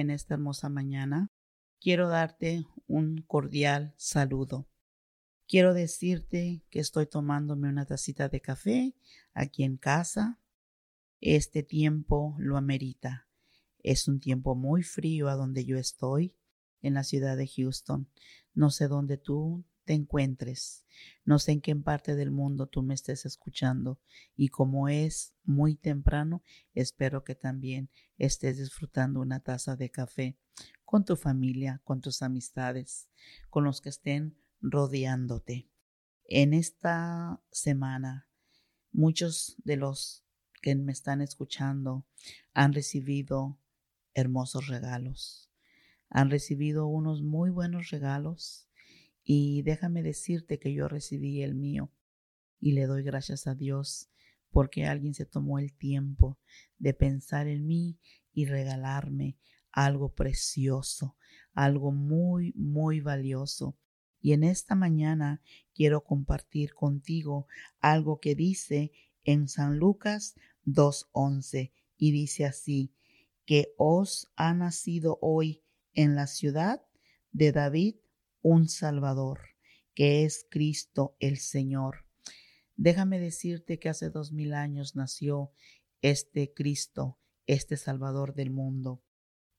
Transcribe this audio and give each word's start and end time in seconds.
en 0.00 0.10
esta 0.10 0.34
hermosa 0.34 0.68
mañana, 0.68 1.30
quiero 1.80 2.08
darte 2.08 2.66
un 2.86 3.22
cordial 3.22 3.94
saludo. 3.96 4.66
Quiero 5.46 5.74
decirte 5.74 6.62
que 6.70 6.80
estoy 6.80 7.06
tomándome 7.06 7.68
una 7.68 7.86
tacita 7.86 8.28
de 8.28 8.40
café 8.40 8.94
aquí 9.34 9.64
en 9.64 9.76
casa. 9.76 10.38
Este 11.20 11.62
tiempo 11.62 12.36
lo 12.38 12.56
amerita. 12.56 13.28
Es 13.82 14.08
un 14.08 14.20
tiempo 14.20 14.54
muy 14.54 14.82
frío 14.82 15.28
a 15.28 15.34
donde 15.34 15.64
yo 15.64 15.76
estoy, 15.76 16.34
en 16.82 16.94
la 16.94 17.04
ciudad 17.04 17.36
de 17.36 17.46
Houston. 17.46 18.08
No 18.54 18.70
sé 18.70 18.88
dónde 18.88 19.16
tú 19.16 19.64
te 19.84 19.94
encuentres. 19.94 20.84
No 21.24 21.38
sé 21.38 21.52
en 21.52 21.60
qué 21.60 21.74
parte 21.76 22.14
del 22.14 22.30
mundo 22.30 22.66
tú 22.66 22.82
me 22.82 22.94
estés 22.94 23.26
escuchando. 23.26 24.00
Y 24.36 24.48
como 24.48 24.88
es 24.88 25.34
muy 25.44 25.74
temprano, 25.74 26.42
espero 26.74 27.24
que 27.24 27.34
también 27.34 27.90
estés 28.18 28.58
disfrutando 28.58 29.20
una 29.20 29.40
taza 29.40 29.76
de 29.76 29.90
café 29.90 30.36
con 30.84 31.04
tu 31.04 31.16
familia, 31.16 31.80
con 31.84 32.00
tus 32.00 32.22
amistades, 32.22 33.08
con 33.48 33.64
los 33.64 33.80
que 33.80 33.88
estén 33.88 34.36
rodeándote. 34.60 35.68
En 36.24 36.54
esta 36.54 37.42
semana, 37.50 38.28
muchos 38.92 39.56
de 39.64 39.76
los 39.76 40.24
que 40.62 40.74
me 40.74 40.92
están 40.92 41.20
escuchando 41.20 42.06
han 42.54 42.72
recibido 42.72 43.58
hermosos 44.14 44.66
regalos. 44.68 45.50
Han 46.08 46.30
recibido 46.30 46.86
unos 46.86 47.22
muy 47.22 47.50
buenos 47.50 47.90
regalos 47.90 48.69
y 49.32 49.62
déjame 49.62 50.02
decirte 50.02 50.58
que 50.58 50.74
yo 50.74 50.88
recibí 50.88 51.44
el 51.44 51.54
mío 51.54 51.92
y 52.58 52.72
le 52.72 52.86
doy 52.86 53.04
gracias 53.04 53.46
a 53.46 53.54
Dios 53.54 54.10
porque 54.50 54.86
alguien 54.86 55.14
se 55.14 55.24
tomó 55.24 55.60
el 55.60 55.72
tiempo 55.72 56.40
de 56.80 56.94
pensar 56.94 57.46
en 57.46 57.64
mí 57.64 58.00
y 58.32 58.46
regalarme 58.46 59.38
algo 59.70 60.16
precioso, 60.16 61.16
algo 61.52 61.92
muy, 61.92 62.52
muy 62.56 62.98
valioso. 62.98 63.78
Y 64.20 64.32
en 64.32 64.42
esta 64.42 64.74
mañana 64.74 65.40
quiero 65.76 66.02
compartir 66.02 66.74
contigo 66.74 67.46
algo 67.78 68.18
que 68.18 68.34
dice 68.34 68.90
en 69.22 69.46
San 69.46 69.78
Lucas 69.78 70.34
2.11 70.66 71.70
y 71.96 72.10
dice 72.10 72.46
así, 72.46 72.92
que 73.46 73.74
os 73.76 74.26
ha 74.34 74.54
nacido 74.54 75.20
hoy 75.22 75.62
en 75.94 76.16
la 76.16 76.26
ciudad 76.26 76.84
de 77.30 77.52
David 77.52 77.94
un 78.42 78.68
Salvador, 78.68 79.40
que 79.94 80.24
es 80.24 80.46
Cristo 80.48 81.16
el 81.20 81.38
Señor. 81.38 82.06
Déjame 82.76 83.18
decirte 83.18 83.78
que 83.78 83.88
hace 83.88 84.10
dos 84.10 84.32
mil 84.32 84.54
años 84.54 84.96
nació 84.96 85.52
este 86.02 86.52
Cristo, 86.54 87.18
este 87.46 87.76
Salvador 87.76 88.34
del 88.34 88.50
mundo. 88.50 89.02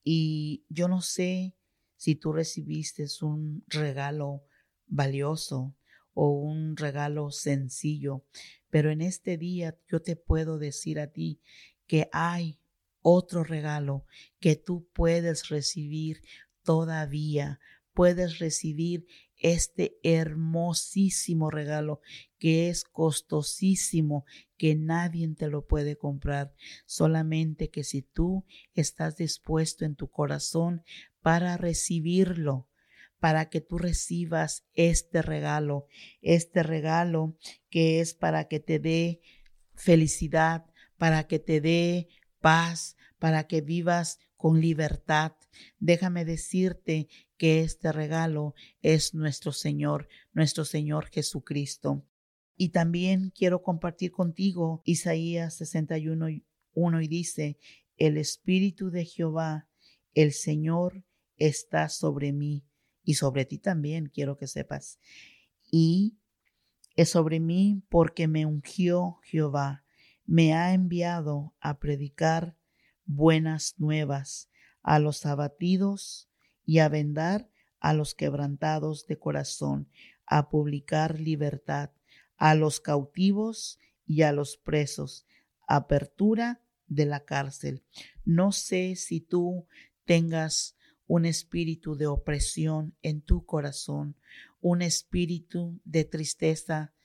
Y 0.04 0.66
yo 0.70 0.88
no 0.88 1.02
sé 1.02 1.56
si 1.98 2.16
tú 2.16 2.34
recibiste 2.34 3.06
un 3.22 3.64
regalo 3.68 4.44
valioso 4.88 5.76
o 6.14 6.30
un 6.32 6.76
regalo 6.76 7.32
sencillo, 7.32 8.26
pero 8.70 8.90
en 8.90 9.02
este 9.02 9.38
día 9.38 9.78
yo 9.88 10.02
te 10.02 10.16
puedo 10.16 10.58
decir 10.58 11.00
a 11.00 11.08
ti 11.08 11.40
que 11.86 12.10
hay 12.12 12.60
otro 13.02 13.44
regalo 13.44 14.06
que 14.40 14.56
tú 14.56 14.88
puedes 14.94 15.50
recibir 15.50 16.22
todavía 16.64 17.60
puedes 17.94 18.40
recibir 18.40 19.06
este 19.38 19.98
hermosísimo 20.04 21.50
regalo 21.50 22.00
que 22.38 22.70
es 22.70 22.84
costosísimo, 22.84 24.26
que 24.58 24.76
nadie 24.76 25.28
te 25.36 25.48
lo 25.48 25.66
puede 25.66 25.98
comprar, 25.98 26.54
solamente 26.86 27.70
que 27.70 27.84
si 27.84 28.04
tú 28.04 28.46
estás 28.74 29.18
dispuesto 29.18 29.86
en 29.86 29.96
tu 29.96 30.10
corazón 30.10 30.84
para 31.22 31.58
recibirlo, 31.58 32.68
para 33.20 33.50
que 33.50 33.62
tú 33.62 33.78
recibas 33.78 34.66
este 34.74 35.22
regalo, 35.22 35.88
este 36.22 36.64
regalo 36.64 37.38
que 37.70 38.00
es 38.00 38.14
para 38.14 38.48
que 38.48 38.60
te 38.60 38.80
dé 38.80 39.22
felicidad, 39.76 40.66
para 40.98 41.28
que 41.28 41.40
te 41.40 41.62
dé 41.62 42.10
paz, 42.40 42.96
para 43.20 43.46
que 43.46 43.62
vivas 43.62 44.20
con 44.42 44.60
libertad. 44.60 45.34
Déjame 45.78 46.26
decirte 46.26 47.08
que 47.38 47.62
este 47.62 47.92
regalo 47.92 48.56
es 48.82 49.14
nuestro 49.14 49.52
Señor, 49.52 50.10
nuestro 50.34 50.66
Señor 50.66 51.10
Jesucristo. 51.12 52.04
Y 52.58 52.70
también 52.70 53.32
quiero 53.36 53.62
compartir 53.62 54.10
contigo 54.10 54.82
Isaías 54.84 55.58
61, 55.58 56.42
1 56.74 57.02
y 57.02 57.08
dice, 57.08 57.60
el 57.98 58.18
Espíritu 58.18 58.90
de 58.90 59.06
Jehová, 59.06 59.70
el 60.16 60.32
Señor, 60.32 61.04
está 61.38 61.88
sobre 61.88 62.34
mí 62.34 62.66
y 63.04 63.14
sobre 63.14 63.46
ti 63.46 63.60
también, 63.60 64.08
quiero 64.08 64.38
que 64.38 64.48
sepas. 64.48 64.98
Y 65.70 66.18
es 66.96 67.10
sobre 67.10 67.40
mí 67.40 67.84
porque 67.90 68.28
me 68.28 68.48
ungió 68.48 69.20
Jehová, 69.22 69.86
me 70.26 70.56
ha 70.56 70.74
enviado 70.74 71.54
a 71.60 71.78
predicar 71.78 72.58
buenas 73.16 73.76
nuevas 73.78 74.50
a 74.82 75.00
los 75.00 75.26
abatidos 75.26 76.30
y 76.66 76.80
a 76.80 76.90
vendar 76.90 77.50
a 77.80 77.94
los 77.94 78.16
quebrantados 78.16 79.08
de 79.08 79.18
corazón, 79.18 79.90
a 80.26 80.50
publicar 80.50 81.20
libertad 81.20 81.92
a 82.38 82.56
los 82.56 82.80
cautivos 82.80 83.78
y 84.08 84.24
a 84.24 84.32
los 84.32 84.58
presos, 84.58 85.28
apertura 85.68 86.60
de 86.88 87.06
la 87.06 87.24
cárcel. 87.24 87.84
No 88.26 88.52
sé 88.52 88.96
si 88.96 89.22
tú 89.22 89.68
tengas 90.06 90.76
un 91.06 91.26
espíritu 91.26 91.96
de 91.96 92.08
opresión 92.08 92.96
en 93.04 93.22
tu 93.22 93.46
corazón, 93.46 94.18
un 94.60 94.82
espíritu 94.82 95.80
de 95.84 96.04
tristeza, 96.04 96.96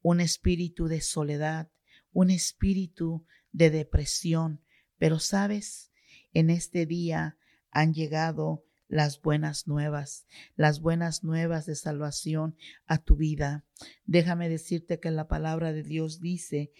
un 0.00 0.20
espíritu 0.20 0.86
de 0.86 1.02
soledad, 1.02 1.70
un 2.12 2.30
espíritu 2.30 3.26
de 3.52 3.70
depresión, 3.70 4.62
pero 4.98 5.18
sabes, 5.18 5.92
en 6.32 6.50
este 6.50 6.86
día 6.86 7.36
han 7.70 7.94
llegado 7.94 8.64
las 8.88 9.20
buenas 9.20 9.66
nuevas, 9.66 10.26
las 10.54 10.80
buenas 10.80 11.24
nuevas 11.24 11.66
de 11.66 11.74
salvación 11.74 12.56
a 12.86 12.98
tu 12.98 13.16
vida. 13.16 13.64
Déjame 14.04 14.48
decirte 14.48 15.00
que 15.00 15.10
la 15.10 15.28
palabra 15.28 15.72
de 15.72 15.82
Dios 15.82 16.20
dice 16.20 16.72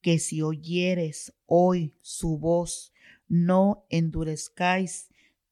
que 0.00 0.18
si 0.18 0.42
oyeres 0.42 1.34
hoy 1.46 1.96
su 2.00 2.38
voz, 2.38 2.92
no 3.28 3.86
endurezcáis 3.88 5.08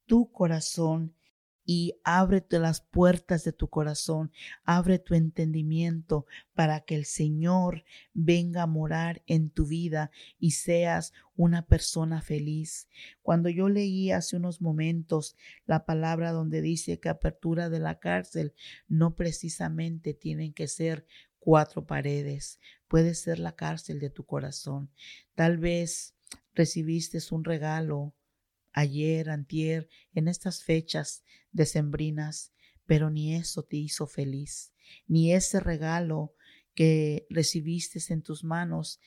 tu 0.07 0.31
corazón 0.31 1.15
y 1.65 1.95
ábrete 2.05 2.59
las 2.59 2.81
puertas 2.81 3.45
de 3.45 3.53
tu 3.53 3.69
corazón, 3.69 4.33
abre 4.65 4.99
tu 4.99 5.15
entendimiento 5.15 6.27
para 6.55 6.81
que 6.81 6.95
el 6.95 7.05
Señor 7.05 7.85
venga 8.13 8.63
a 8.63 8.67
morar 8.67 9.23
en 9.27 9.51
tu 9.51 9.67
vida 9.67 10.11
y 10.39 10.53
seas 10.53 11.13
una 11.37 11.67
persona 11.67 12.21
feliz. 12.21 12.89
Cuando 13.23 13.49
yo 13.49 13.69
leí 13.69 14.11
hace 14.11 14.37
unos 14.37 14.61
momentos 14.61 15.37
la 15.67 15.85
palabra 15.85 16.33
donde 16.33 16.63
dice 16.63 16.99
que 17.01 17.09
apertura 17.09 17.71
de 17.71 17.79
la 17.79 17.99
cárcel 17.99 18.55
no 18.89 19.15
precisamente 19.15 20.15
tienen 20.15 20.53
que 20.53 20.69
ser 20.69 21.07
cuatro 21.39 21.87
paredes, 21.87 22.61
puede 22.89 23.15
ser 23.15 23.39
la 23.39 23.57
cárcel 23.57 23.99
de 23.99 24.11
tu 24.11 24.25
corazón. 24.25 24.91
Tal 25.35 25.59
vez 25.59 26.15
recibiste 26.55 27.19
un 27.31 27.45
regalo 27.45 28.15
ayer, 28.73 29.31
antier, 29.31 29.89
en 30.15 30.29
estas 30.29 30.63
fechas 30.63 31.25
decembrinas, 31.51 32.53
pero 32.87 33.11
ni 33.11 33.35
eso 33.35 33.63
te 33.63 33.77
hizo 33.77 34.07
feliz, 34.07 34.73
ni 35.07 35.33
ese 35.33 35.61
regalo 35.61 36.35
que 36.75 37.27
recibiste 37.31 38.01
en 38.13 38.23
tus 38.23 38.45
manos 38.45 39.01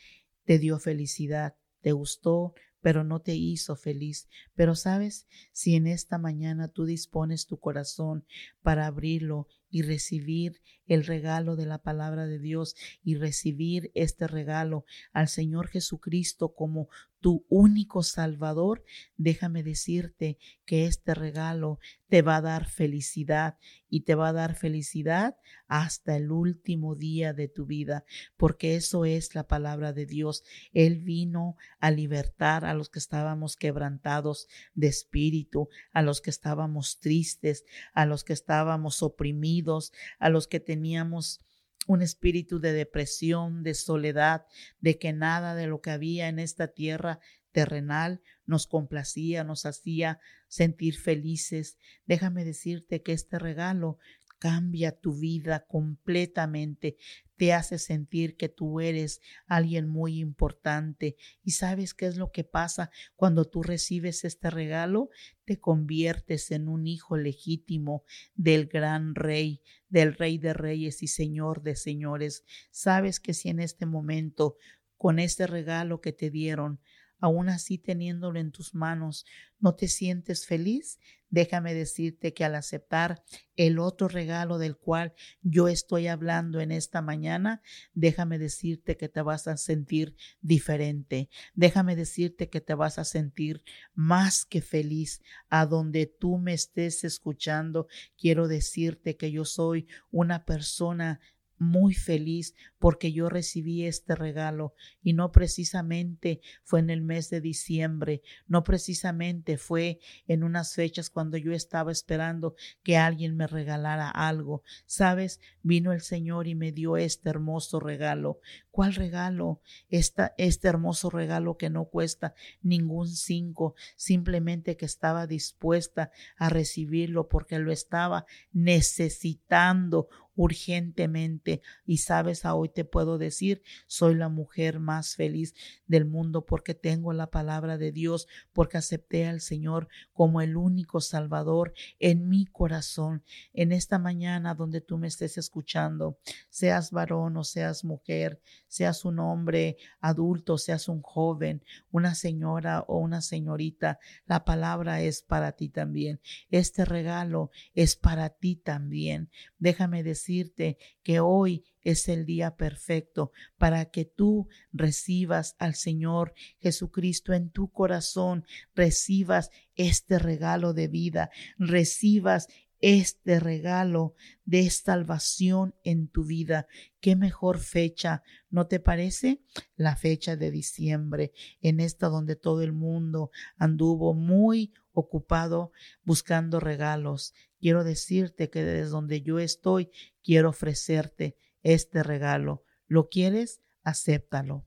te 0.44 0.60
dio 0.60 0.80
felicidad, 0.80 1.56
te 1.82 1.92
gustó, 1.92 2.54
pero 2.86 3.04
no 3.04 3.20
te 3.20 3.34
hizo 3.34 3.76
feliz. 3.76 4.30
Pero 4.54 4.76
sabes, 4.76 5.28
si 5.52 5.74
en 5.74 5.88
esta 5.88 6.20
mañana 6.20 6.68
tú 6.68 6.86
dispones 6.86 7.48
tu 7.48 7.60
corazón 7.60 8.28
para 8.62 8.86
abrirlo 8.86 9.48
y 9.72 9.82
recibir 9.82 10.62
el 10.86 11.04
regalo 11.04 11.56
de 11.56 11.66
la 11.66 11.82
palabra 11.82 12.28
de 12.28 12.38
Dios 12.38 12.76
y 13.04 13.16
recibir 13.16 13.90
este 13.96 14.28
regalo 14.28 14.86
al 15.14 15.30
Señor 15.30 15.68
Jesucristo 15.68 16.54
como 16.54 16.88
tu 17.26 17.44
único 17.50 18.04
Salvador, 18.04 18.84
déjame 19.18 19.64
decirte 19.64 20.38
que 20.64 20.86
este 20.86 21.16
regalo 21.16 21.80
te 22.08 22.22
va 22.22 22.36
a 22.36 22.42
dar 22.42 22.68
felicidad 22.68 23.58
y 23.90 24.02
te 24.02 24.14
va 24.14 24.28
a 24.28 24.34
dar 24.34 24.54
felicidad 24.54 25.36
hasta 25.68 26.18
el 26.18 26.30
último 26.30 26.94
día 26.94 27.34
de 27.34 27.48
tu 27.48 27.66
vida, 27.66 28.06
porque 28.38 28.76
eso 28.76 29.06
es 29.06 29.34
la 29.34 29.48
palabra 29.48 29.92
de 29.92 30.06
Dios. 30.06 30.44
Él 30.72 31.00
vino 31.00 31.56
a 31.80 31.90
libertar 31.90 32.64
a 32.64 32.76
los 32.76 32.92
que 32.92 33.00
estábamos 33.00 33.56
quebrantados 33.56 34.48
de 34.76 34.86
espíritu, 34.86 35.70
a 35.94 36.04
los 36.04 36.22
que 36.22 36.30
estábamos 36.30 37.00
tristes, 37.00 37.66
a 37.96 38.06
los 38.06 38.24
que 38.24 38.34
estábamos 38.34 39.02
oprimidos, 39.02 39.94
a 40.20 40.30
los 40.30 40.46
que 40.46 40.60
teníamos 40.60 41.40
un 41.86 42.02
espíritu 42.02 42.60
de 42.60 42.74
depresión, 42.74 43.64
de 43.64 43.74
soledad, 43.74 44.46
de 44.80 44.98
que 44.98 45.14
nada 45.14 45.56
de 45.56 45.68
lo 45.68 45.82
que 45.82 45.92
había 45.92 46.28
en 46.28 46.40
esta 46.40 46.68
tierra 46.68 47.20
terrenal 47.52 48.22
nos 48.46 48.68
complacía, 48.68 49.44
nos 49.44 49.66
hacía 49.66 50.20
sentir 50.48 50.98
felices. 50.98 51.78
Déjame 52.06 52.44
decirte 52.44 53.02
que 53.02 53.14
este 53.14 53.40
regalo 53.40 53.98
cambia 54.40 54.92
tu 54.92 55.18
vida 55.18 55.66
completamente, 55.68 56.98
te 57.38 57.54
hace 57.54 57.80
sentir 57.80 58.38
que 58.38 58.50
tú 58.50 58.80
eres 58.80 59.22
alguien 59.46 59.88
muy 59.88 60.20
importante. 60.20 61.18
¿Y 61.44 61.52
sabes 61.52 61.94
qué 61.94 62.06
es 62.08 62.18
lo 62.18 62.32
que 62.32 62.44
pasa 62.44 62.92
cuando 63.16 63.46
tú 63.46 63.62
recibes 63.62 64.24
este 64.24 64.50
regalo? 64.50 65.10
Te 65.44 65.60
conviertes 65.60 66.52
en 66.52 66.68
un 66.68 66.88
hijo 66.88 67.18
legítimo 67.18 68.04
del 68.36 68.68
gran 68.68 69.16
rey, 69.16 69.62
del 69.90 70.14
rey 70.14 70.38
de 70.38 70.54
reyes 70.54 71.04
y 71.04 71.08
señor 71.08 71.62
de 71.62 71.76
señores. 71.76 72.44
Sabes 72.72 73.20
que 73.20 73.34
si 73.34 73.50
en 73.50 73.60
este 73.60 73.86
momento, 73.86 74.56
con 74.98 75.20
este 75.20 75.46
regalo 75.46 76.00
que 76.00 76.14
te 76.14 76.30
dieron, 76.30 76.80
aún 77.26 77.50
así 77.50 77.80
teniéndolo 77.80 78.40
en 78.40 78.52
tus 78.52 78.76
manos, 78.76 79.26
¿no 79.60 79.74
te 79.74 79.88
sientes 79.88 80.46
feliz? 80.46 81.00
Déjame 81.32 81.74
decirte 81.74 82.36
que 82.36 82.46
al 82.46 82.54
aceptar 82.54 83.24
el 83.56 83.80
otro 83.80 84.08
regalo 84.08 84.60
del 84.60 84.78
cual 84.78 85.16
yo 85.42 85.68
estoy 85.68 86.06
hablando 86.06 86.62
en 86.62 86.72
esta 86.72 87.02
mañana, 87.02 87.64
déjame 87.96 88.38
decirte 88.38 88.96
que 88.96 89.10
te 89.10 89.24
vas 89.24 89.48
a 89.48 89.58
sentir 89.58 90.16
diferente. 90.42 91.30
Déjame 91.56 91.96
decirte 91.96 92.48
que 92.50 92.62
te 92.62 92.76
vas 92.76 93.00
a 93.00 93.06
sentir 93.06 93.64
más 93.96 94.46
que 94.46 94.62
feliz. 94.62 95.24
A 95.50 95.66
donde 95.66 96.06
tú 96.06 96.38
me 96.38 96.54
estés 96.54 97.04
escuchando, 97.04 97.88
quiero 98.18 98.48
decirte 98.48 99.18
que 99.18 99.32
yo 99.32 99.46
soy 99.46 99.88
una 100.12 100.46
persona 100.46 101.20
muy 101.58 101.94
feliz 101.94 102.54
porque 102.80 103.12
yo 103.12 103.30
recibí 103.30 103.86
este 103.86 104.16
regalo 104.16 104.74
y 105.02 105.14
no 105.14 105.32
precisamente 105.32 106.42
fue 106.64 106.80
en 106.80 106.90
el 106.90 107.02
mes 107.02 107.30
de 107.30 107.42
diciembre, 107.42 108.22
no 108.48 108.64
precisamente 108.64 109.58
fue 109.58 110.00
en 110.28 110.44
unas 110.44 110.74
fechas 110.76 111.10
cuando 111.10 111.38
yo 111.38 111.54
estaba 111.54 111.92
esperando 111.92 112.56
que 112.84 112.98
alguien 112.98 113.36
me 113.36 113.48
regalara 113.48 114.10
algo. 114.10 114.64
Sabes, 114.86 115.40
vino 115.62 115.94
el 115.94 116.02
Señor 116.02 116.48
y 116.48 116.56
me 116.56 116.72
dio 116.72 116.98
este 116.98 117.30
hermoso 117.30 117.80
regalo. 117.80 118.40
¿Cuál 118.72 118.94
regalo? 118.94 119.62
Esta, 119.90 120.34
este 120.38 120.68
hermoso 120.68 121.10
regalo 121.10 121.58
que 121.58 121.70
no 121.70 121.86
cuesta 121.86 122.34
ningún 122.62 123.08
cinco, 123.08 123.76
simplemente 123.96 124.76
que 124.78 124.86
estaba 124.86 125.28
dispuesta 125.28 126.12
a 126.38 126.50
recibirlo 126.50 127.30
porque 127.30 127.60
lo 127.60 127.72
estaba 127.72 128.26
necesitando 128.52 130.10
urgentemente. 130.36 131.62
Y 131.86 131.98
sabes, 131.98 132.46
a 132.46 132.56
hoy 132.56 132.70
te 132.70 132.86
puedo 132.86 133.18
decir, 133.18 133.64
soy 133.88 134.16
la 134.16 134.30
mujer 134.30 134.80
más 134.80 135.16
feliz 135.16 135.56
del 135.88 136.06
mundo 136.06 136.46
porque 136.46 136.74
tengo 136.74 137.14
la 137.14 137.32
palabra 137.32 137.78
de 137.78 137.92
Dios, 137.92 138.28
porque 138.54 138.78
acepté 138.78 139.28
al 139.28 139.42
Señor 139.42 139.88
como 140.14 140.42
el 140.42 140.58
único 140.58 141.02
Salvador 141.02 141.74
en 142.00 142.28
mi 142.30 142.46
corazón. 142.46 143.24
En 143.54 143.72
esta 143.72 143.98
mañana 143.98 144.56
donde 144.56 144.82
tú 144.82 144.98
me 144.98 145.08
estés 145.08 145.38
escuchando, 145.38 146.18
seas 146.50 146.92
varón 146.92 147.38
o 147.38 147.44
seas 147.44 147.84
mujer, 147.84 148.42
seas 148.68 149.06
un 149.06 149.20
hombre 149.20 149.78
adulto, 150.00 150.58
seas 150.58 150.90
un 150.90 151.02
joven, 151.02 151.64
una 151.92 152.16
señora 152.16 152.84
o 152.88 152.98
una 152.98 153.22
señorita, 153.22 154.00
la 154.26 154.44
palabra 154.44 155.02
es 155.02 155.22
para 155.22 155.54
ti 155.54 155.70
también. 155.70 156.20
Este 156.50 156.84
regalo 156.84 157.52
es 157.74 157.96
para 157.96 158.30
ti 158.30 158.56
también. 158.56 159.30
Déjame 159.60 160.04
decir 160.04 160.25
decirte 160.26 160.78
que 161.04 161.20
hoy 161.20 161.64
es 161.82 162.08
el 162.08 162.26
día 162.26 162.56
perfecto 162.56 163.32
para 163.58 163.86
que 163.86 164.06
tú 164.06 164.48
recibas 164.72 165.56
al 165.60 165.76
Señor 165.76 166.34
Jesucristo 166.58 167.34
en 167.34 167.52
tu 167.52 167.72
corazón, 167.72 168.44
recibas 168.74 169.52
este 169.76 170.18
regalo 170.18 170.74
de 170.74 170.88
vida, 170.88 171.30
recibas 171.60 172.48
este 172.82 173.40
regalo 173.40 174.16
de 174.46 174.68
salvación 174.72 175.76
en 175.84 176.08
tu 176.08 176.26
vida. 176.26 176.68
¿Qué 177.02 177.16
mejor 177.16 177.60
fecha, 177.60 178.24
no 178.50 178.66
te 178.66 178.80
parece? 178.80 179.42
La 179.76 179.96
fecha 179.96 180.36
de 180.36 180.50
diciembre, 180.50 181.34
en 181.62 181.80
esta 181.80 182.08
donde 182.08 182.36
todo 182.36 182.64
el 182.64 182.74
mundo 182.74 183.30
anduvo 183.58 184.16
muy 184.16 184.74
ocupado 184.96 185.72
buscando 186.04 186.60
regalos. 186.60 187.34
Quiero 187.60 187.84
decirte 187.84 188.50
que 188.50 188.64
desde 188.64 188.90
donde 188.90 189.22
yo 189.22 189.40
estoy, 189.40 189.92
quiero 190.24 190.50
ofrecerte 190.50 191.38
este 191.62 192.02
regalo. 192.02 192.64
¿Lo 192.88 193.10
quieres? 193.10 193.62
Acéptalo. 193.84 194.66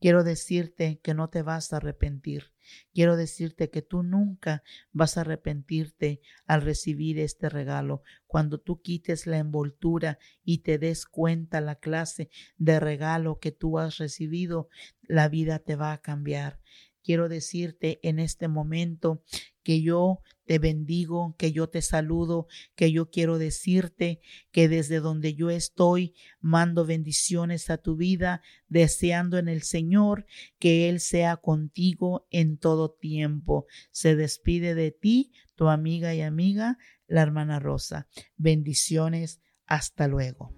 Quiero 0.00 0.22
decirte 0.22 1.00
que 1.02 1.14
no 1.14 1.30
te 1.30 1.42
vas 1.42 1.72
a 1.72 1.78
arrepentir. 1.78 2.52
Quiero 2.92 3.16
decirte 3.16 3.70
que 3.70 3.82
tú 3.82 4.02
nunca 4.02 4.62
vas 4.92 5.16
a 5.16 5.22
arrepentirte 5.22 6.20
al 6.46 6.62
recibir 6.62 7.18
este 7.18 7.48
regalo. 7.48 8.02
Cuando 8.26 8.58
tú 8.58 8.82
quites 8.82 9.26
la 9.26 9.38
envoltura 9.38 10.18
y 10.42 10.58
te 10.58 10.78
des 10.78 11.06
cuenta 11.06 11.60
la 11.60 11.76
clase 11.76 12.28
de 12.58 12.80
regalo 12.80 13.38
que 13.38 13.52
tú 13.52 13.78
has 13.78 13.98
recibido, 13.98 14.68
la 15.02 15.28
vida 15.28 15.58
te 15.58 15.76
va 15.76 15.92
a 15.92 16.02
cambiar 16.02 16.60
quiero 17.04 17.28
decirte 17.28 18.00
en 18.02 18.18
este 18.18 18.48
momento 18.48 19.22
que 19.64 19.82
yo 19.82 20.20
te 20.44 20.58
bendigo, 20.58 21.34
que 21.38 21.52
yo 21.52 21.68
te 21.68 21.82
saludo, 21.82 22.46
que 22.76 22.92
yo 22.92 23.10
quiero 23.10 23.38
decirte 23.38 24.20
que 24.52 24.68
desde 24.68 25.00
donde 25.00 25.34
yo 25.34 25.50
estoy 25.50 26.14
mando 26.40 26.84
bendiciones 26.84 27.70
a 27.70 27.78
tu 27.78 27.96
vida, 27.96 28.42
deseando 28.68 29.38
en 29.38 29.48
el 29.48 29.62
Señor 29.62 30.26
que 30.58 30.88
Él 30.88 31.00
sea 31.00 31.38
contigo 31.38 32.26
en 32.30 32.58
todo 32.58 32.90
tiempo. 32.90 33.66
Se 33.90 34.14
despide 34.14 34.74
de 34.74 34.90
ti, 34.92 35.32
tu 35.56 35.68
amiga 35.68 36.14
y 36.14 36.20
amiga, 36.20 36.78
la 37.06 37.22
hermana 37.22 37.58
Rosa. 37.58 38.06
Bendiciones, 38.36 39.40
hasta 39.66 40.08
luego. 40.08 40.54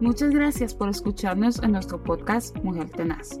Muchas 0.00 0.30
gracias 0.30 0.74
por 0.74 0.90
escucharnos 0.90 1.62
en 1.62 1.72
nuestro 1.72 2.02
podcast 2.02 2.54
Mujer 2.62 2.90
Tenaz. 2.90 3.40